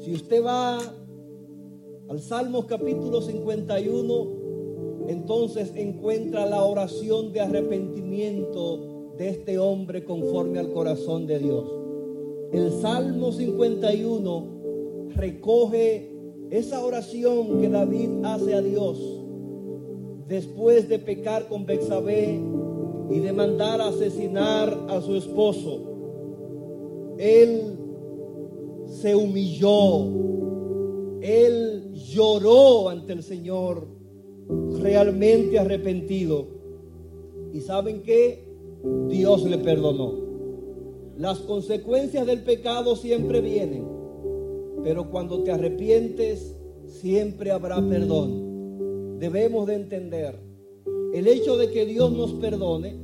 [0.00, 0.80] Si usted va
[2.08, 10.72] al Salmos capítulo 51, entonces encuentra la oración de arrepentimiento de este hombre conforme al
[10.72, 11.81] corazón de Dios.
[12.52, 14.46] El Salmo 51
[15.16, 16.12] recoge
[16.50, 18.98] esa oración que David hace a Dios
[20.28, 22.38] después de pecar con Bexabé
[23.10, 25.80] y de mandar a asesinar a su esposo.
[27.16, 27.78] Él
[28.86, 30.08] se humilló,
[31.22, 33.86] él lloró ante el Señor
[34.78, 36.46] realmente arrepentido.
[37.52, 38.46] ¿Y saben qué?
[39.08, 40.21] Dios le perdonó.
[41.16, 43.86] Las consecuencias del pecado siempre vienen,
[44.82, 46.56] pero cuando te arrepientes
[46.86, 49.18] siempre habrá perdón.
[49.18, 50.38] Debemos de entender,
[51.14, 52.96] el hecho de que Dios nos perdone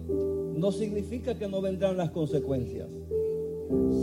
[0.55, 2.89] no significa que no vendrán las consecuencias.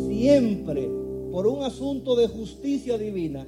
[0.08, 0.90] Siempre,
[1.32, 3.48] por un asunto de justicia divina,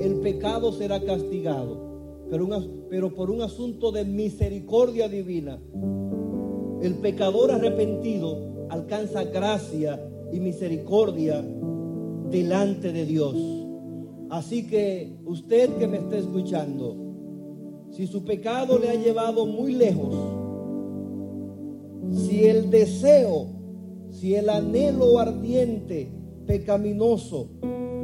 [0.00, 1.94] el pecado será castigado
[2.90, 5.60] pero, por un asunto de misericordia divina,
[6.82, 10.00] el pecador arrepentido alcanza gracia
[10.32, 11.44] y misericordia
[12.30, 13.36] delante de Dios.
[14.30, 16.96] Así que usted que me está escuchando,
[17.90, 20.14] si su pecado le ha llevado muy lejos,
[22.10, 23.46] si el deseo,
[24.10, 26.10] si el anhelo ardiente,
[26.46, 27.50] pecaminoso,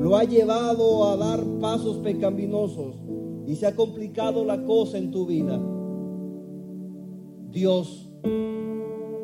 [0.00, 2.96] lo ha llevado a dar pasos pecaminosos,
[3.46, 5.60] y se ha complicado la cosa en tu vida,
[7.50, 8.08] Dios,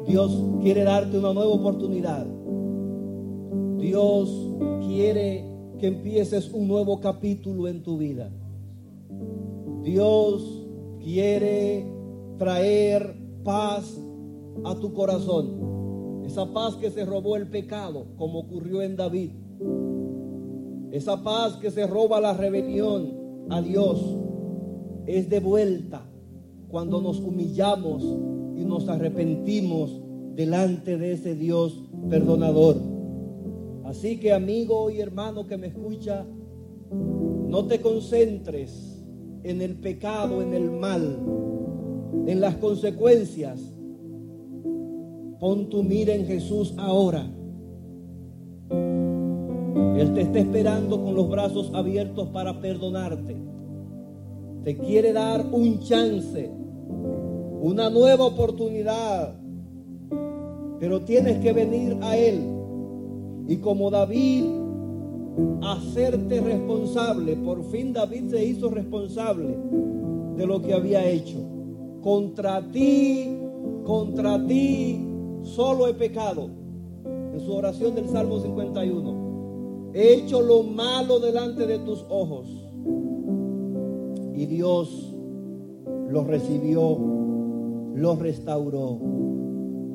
[0.07, 2.27] Dios quiere darte una nueva oportunidad.
[3.79, 4.31] Dios
[4.87, 5.45] quiere
[5.79, 8.31] que empieces un nuevo capítulo en tu vida.
[9.83, 10.65] Dios
[11.03, 11.87] quiere
[12.39, 14.01] traer paz
[14.65, 16.23] a tu corazón.
[16.25, 19.33] Esa paz que se robó el pecado, como ocurrió en David.
[20.93, 24.01] Esa paz que se roba la rebelión, a Dios
[25.07, 26.05] es de vuelta
[26.69, 28.03] cuando nos humillamos
[28.57, 30.01] y nos arrepentimos
[30.35, 32.77] delante de ese Dios perdonador.
[33.85, 36.27] Así que amigo y hermano que me escucha,
[36.91, 39.05] no te concentres
[39.43, 41.19] en el pecado, en el mal,
[42.27, 43.61] en las consecuencias.
[45.39, 47.31] Pon tu mira en Jesús ahora.
[49.97, 53.37] Él te está esperando con los brazos abiertos para perdonarte.
[54.65, 56.51] Te quiere dar un chance,
[57.67, 59.35] una nueva oportunidad.
[60.79, 62.41] Pero tienes que venir a Él.
[63.49, 64.45] Y como David,
[65.63, 67.35] hacerte responsable.
[67.35, 69.57] Por fin David se hizo responsable
[70.37, 71.39] de lo que había hecho.
[72.03, 73.37] Contra ti,
[73.85, 75.05] contra ti,
[75.43, 76.49] solo he pecado.
[77.05, 82.47] En su oración del Salmo 51 he hecho lo malo delante de tus ojos.
[84.35, 85.13] Y Dios
[86.09, 87.16] lo recibió,
[87.97, 88.99] lo restauró.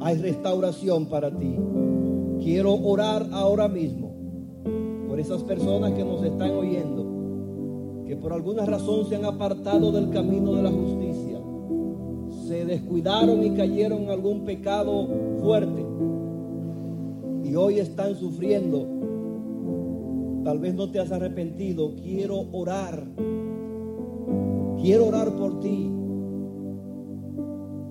[0.02, 1.56] Hay restauración para ti.
[2.40, 4.12] Quiero orar ahora mismo
[5.08, 10.10] por esas personas que nos están oyendo, que por alguna razón se han apartado del
[10.10, 11.40] camino de la justicia,
[12.48, 15.08] se descuidaron y cayeron en algún pecado
[15.42, 15.86] fuerte
[17.44, 18.88] y hoy están sufriendo,
[20.44, 23.06] tal vez no te has arrepentido, quiero orar.
[24.82, 25.92] Quiero orar por ti.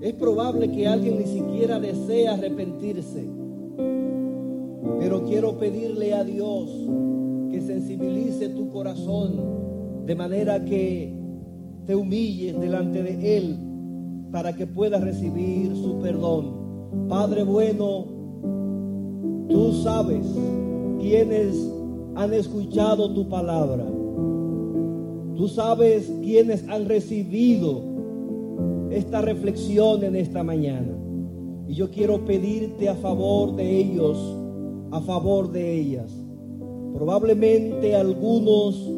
[0.00, 3.28] Es probable que alguien ni siquiera desee arrepentirse,
[4.98, 6.70] pero quiero pedirle a Dios
[7.50, 9.60] que sensibilice tu corazón
[10.06, 11.12] de manera que
[11.86, 13.58] te humilles delante de Él
[14.32, 17.08] para que puedas recibir su perdón.
[17.08, 18.06] Padre bueno,
[19.48, 20.24] tú sabes
[20.98, 21.56] quienes
[22.14, 23.84] han escuchado tu palabra.
[25.36, 27.89] Tú sabes quienes han recibido
[28.90, 30.96] esta reflexión en esta mañana.
[31.68, 34.18] Y yo quiero pedirte a favor de ellos,
[34.90, 36.12] a favor de ellas.
[36.94, 38.90] Probablemente algunos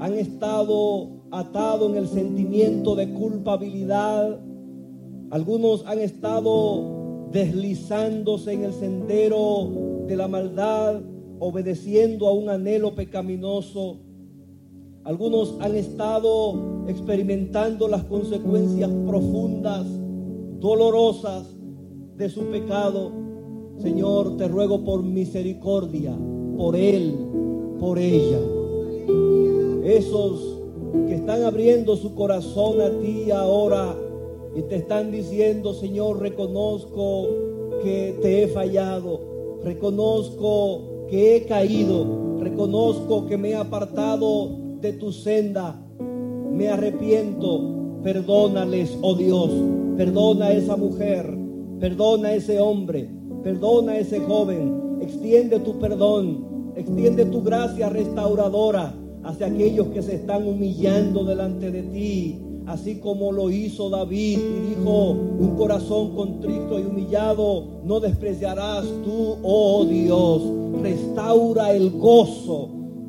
[0.00, 4.40] han estado atados en el sentimiento de culpabilidad.
[5.30, 11.02] Algunos han estado deslizándose en el sendero de la maldad,
[11.40, 13.98] obedeciendo a un anhelo pecaminoso.
[15.04, 19.84] Algunos han estado experimentando las consecuencias profundas,
[20.60, 21.44] dolorosas
[22.16, 23.12] de su pecado.
[23.82, 26.16] Señor, te ruego por misericordia,
[26.56, 27.14] por él,
[27.78, 28.38] por ella.
[29.84, 30.58] Esos
[31.06, 33.94] que están abriendo su corazón a ti ahora
[34.56, 37.26] y te están diciendo, Señor, reconozco
[37.82, 39.20] que te he fallado,
[39.62, 45.74] reconozco que he caído, reconozco que me he apartado de tu senda.
[46.52, 48.00] Me arrepiento.
[48.02, 49.50] Perdónales, oh Dios.
[49.96, 51.34] Perdona a esa mujer.
[51.80, 53.08] Perdona a ese hombre.
[53.42, 54.98] Perdona a ese joven.
[55.00, 56.72] Extiende tu perdón.
[56.76, 62.40] Extiende tu gracia restauradora hacia aquellos que se están humillando delante de ti.
[62.66, 69.36] Así como lo hizo David y dijo, un corazón contrito y humillado no despreciarás tú,
[69.42, 70.42] oh Dios.
[70.82, 72.68] Restaura el gozo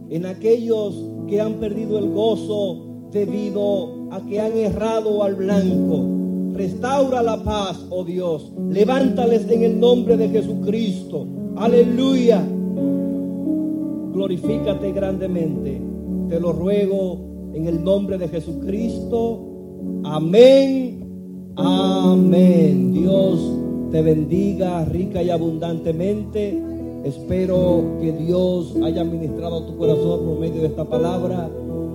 [0.09, 6.53] en aquellos que han perdido el gozo debido a que han errado al blanco.
[6.53, 8.51] Restaura la paz, oh Dios.
[8.69, 11.28] Levántales en el nombre de Jesucristo.
[11.57, 12.43] Aleluya.
[14.13, 15.82] Glorifícate grandemente.
[16.30, 19.41] Te lo ruego en el nombre de Jesucristo.
[20.03, 21.53] Amén.
[21.57, 22.93] Amén.
[22.93, 23.39] Dios
[23.91, 26.74] te bendiga rica y abundantemente.
[27.06, 31.51] Espero que Dios haya ministrado tu corazón por medio de esta palabra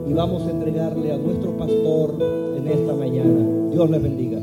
[0.07, 2.15] y vamos a entregarle a nuestro pastor
[2.57, 3.71] en esta mañana.
[3.73, 4.41] Dios le bendiga.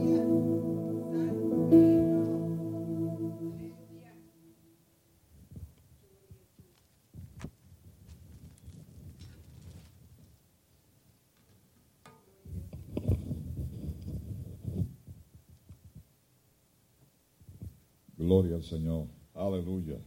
[18.17, 19.05] Gloria al Señor.
[19.33, 19.97] Aleluya.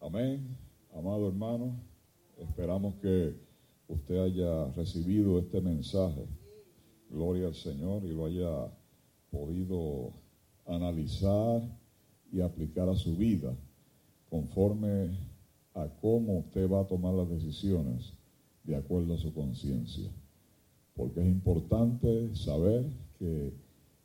[0.00, 0.56] Amén.
[0.94, 1.74] Amado hermano,
[2.36, 3.34] esperamos que
[3.88, 6.24] usted haya recibido este mensaje.
[7.10, 8.72] Gloria al Señor y lo haya
[9.30, 10.12] podido
[10.66, 11.62] analizar
[12.32, 13.52] y aplicar a su vida
[14.30, 15.18] conforme
[15.74, 18.12] a cómo usted va a tomar las decisiones
[18.62, 20.08] de acuerdo a su conciencia.
[20.94, 22.84] Porque es importante saber
[23.18, 23.52] que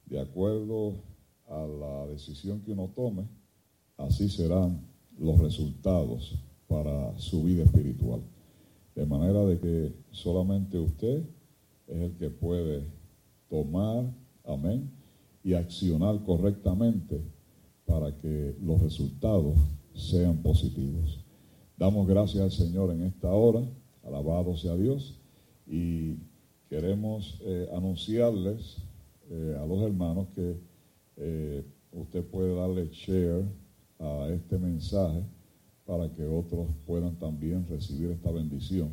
[0.07, 0.95] de acuerdo
[1.47, 3.27] a la decisión que uno tome,
[3.97, 6.35] así serán los resultados
[6.67, 8.21] para su vida espiritual.
[8.95, 11.23] De manera de que solamente usted
[11.87, 12.83] es el que puede
[13.49, 14.05] tomar,
[14.45, 14.89] amén,
[15.43, 17.21] y accionar correctamente
[17.85, 19.57] para que los resultados
[19.93, 21.19] sean positivos.
[21.77, 23.61] Damos gracias al Señor en esta hora,
[24.03, 25.19] alabado sea Dios,
[25.67, 26.15] y
[26.69, 28.77] queremos eh, anunciarles
[29.29, 30.55] eh, a los hermanos que
[31.17, 33.43] eh, usted puede darle share
[33.99, 35.23] a este mensaje
[35.85, 38.91] para que otros puedan también recibir esta bendición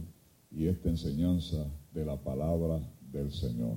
[0.50, 2.80] y esta enseñanza de la palabra
[3.12, 3.76] del Señor.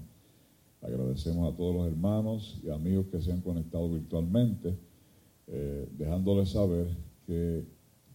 [0.81, 4.77] Agradecemos a todos los hermanos y amigos que se han conectado virtualmente,
[5.47, 6.87] eh, dejándoles saber
[7.25, 7.65] que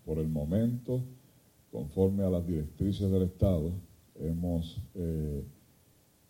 [0.05, 1.03] por el momento,
[1.71, 3.73] conforme a las directrices del Estado,
[4.17, 5.45] hemos eh,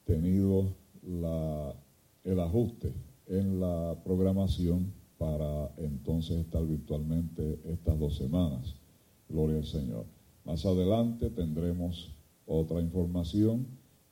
[0.04, 0.74] tenido
[2.24, 2.92] el ajuste
[3.26, 8.76] en la programación para entonces estar virtualmente estas dos semanas.
[9.28, 10.06] Gloria al Señor.
[10.44, 12.14] Más adelante tendremos
[12.46, 13.66] otra información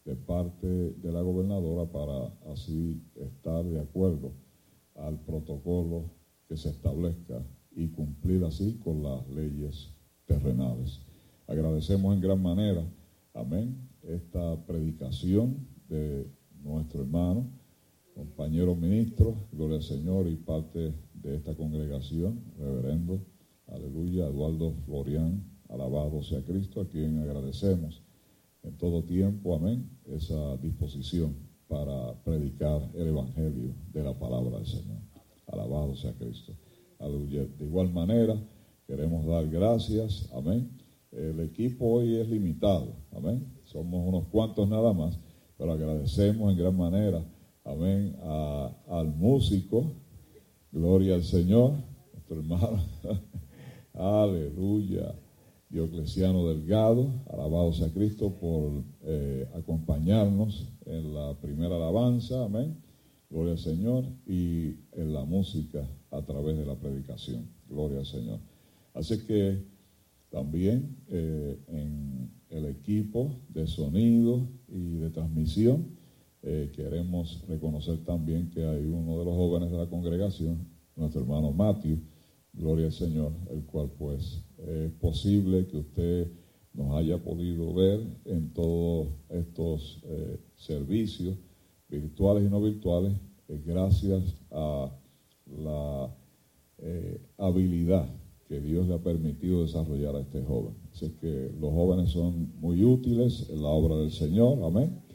[0.05, 4.33] de parte de la gobernadora para así estar de acuerdo
[4.97, 6.11] al protocolo
[6.49, 7.43] que se establezca
[7.75, 9.91] y cumplir así con las leyes
[10.27, 11.01] terrenales.
[11.47, 12.83] Agradecemos en gran manera,
[13.35, 16.31] amén, esta predicación de
[16.63, 17.47] nuestro hermano
[18.17, 23.21] compañeros ministros, gloria al Señor y parte de esta congregación, reverendo
[23.67, 28.03] aleluya, Eduardo Florian, alabado sea Cristo, a quien agradecemos
[28.63, 31.37] en todo tiempo, amén, esa disposición
[31.69, 34.99] para predicar el Evangelio de la palabra del Señor.
[35.49, 36.55] Alabado sea Cristo.
[36.99, 37.45] Aleluya.
[37.59, 38.35] De igual manera,
[38.87, 40.71] queremos dar gracias, amén.
[41.13, 43.47] El equipo hoy es limitado, amén.
[43.65, 45.19] Somos unos cuantos nada más,
[45.59, 47.23] pero agradecemos en gran manera,
[47.67, 48.17] amén,
[48.89, 49.93] al músico,
[50.73, 51.73] gloria al Señor,
[52.13, 52.83] nuestro hermano,
[53.95, 55.15] aleluya.
[55.69, 62.77] Diocleciano Delgado, alabado sea Cristo por eh, acompañarnos en la primera alabanza, amén,
[63.29, 68.39] gloria al Señor, y en la música a través de la predicación, gloria al Señor.
[68.95, 69.61] Así que
[70.31, 75.97] también eh, en el equipo de sonido y de transmisión,
[76.49, 81.51] eh, queremos reconocer también que hay uno de los jóvenes de la congregación, nuestro hermano
[81.51, 81.99] Matthew,
[82.53, 86.31] gloria al Señor, el cual pues es posible que usted
[86.73, 91.37] nos haya podido ver en todos estos eh, servicios
[91.89, 93.13] virtuales y no virtuales,
[93.49, 94.89] gracias a
[95.47, 96.15] la
[96.79, 98.09] eh, habilidad
[98.47, 100.75] que Dios le ha permitido desarrollar a este joven.
[100.93, 105.06] Así que los jóvenes son muy útiles en la obra del Señor, amén.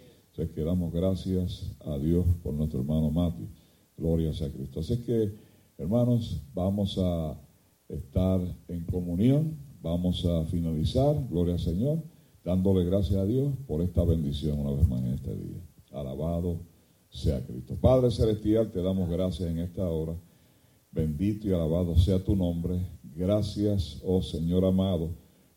[0.49, 3.47] Que damos gracias a Dios por nuestro hermano Mati.
[3.95, 4.79] Gloria a Cristo.
[4.79, 5.35] Así que,
[5.77, 7.39] hermanos, vamos a
[7.87, 9.55] estar en comunión.
[9.81, 12.03] Vamos a finalizar, gloria al Señor,
[12.43, 15.61] dándole gracias a Dios por esta bendición una vez más en este día.
[15.91, 16.59] Alabado
[17.09, 17.75] sea Cristo.
[17.81, 20.15] Padre Celestial, te damos gracias en esta hora.
[20.91, 22.79] Bendito y alabado sea tu nombre.
[23.03, 25.09] Gracias, oh Señor amado,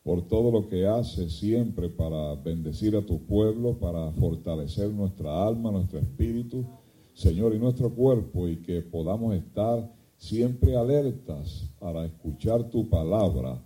[0.04, 5.72] por todo lo que haces siempre para bendecir a tu pueblo, para fortalecer nuestra alma,
[5.72, 6.66] nuestro espíritu,
[7.14, 13.62] Señor, y nuestro cuerpo, y que podamos estar siempre alertas para escuchar tu palabra,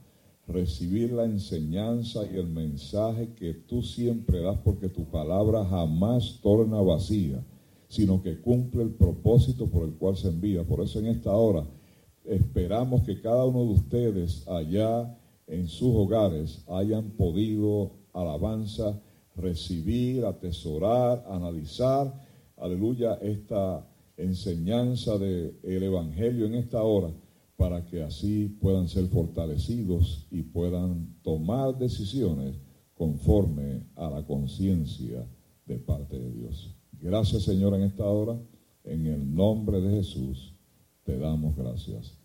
[0.46, 6.80] recibir la enseñanza y el mensaje que tú siempre das, porque tu palabra jamás torna
[6.80, 7.44] vacía,
[7.88, 10.62] sino que cumple el propósito por el cual se envía.
[10.62, 11.66] Por eso en esta hora
[12.24, 15.17] esperamos que cada uno de ustedes allá
[15.48, 19.00] en sus hogares hayan podido alabanza,
[19.34, 22.12] recibir, atesorar, analizar,
[22.56, 23.86] aleluya, esta
[24.16, 27.12] enseñanza del Evangelio en esta hora
[27.56, 32.56] para que así puedan ser fortalecidos y puedan tomar decisiones
[32.94, 35.26] conforme a la conciencia
[35.66, 36.74] de parte de Dios.
[37.00, 38.38] Gracias Señor en esta hora,
[38.84, 40.54] en el nombre de Jesús
[41.04, 42.18] te damos gracias.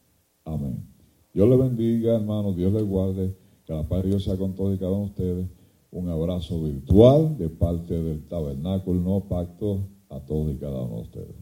[0.43, 0.92] Amén.
[1.33, 4.75] Dios le bendiga hermanos, Dios le guarde, que la paz de Dios sea con todos
[4.75, 5.49] y cada uno de ustedes.
[5.89, 11.01] Un abrazo virtual de parte del Tabernáculo No Pacto a todos y cada uno de
[11.01, 11.35] ustedes.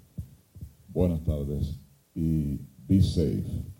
[0.87, 1.79] Buenas tardes
[2.15, 3.70] y be safe.